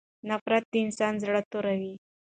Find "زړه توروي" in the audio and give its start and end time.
1.23-1.93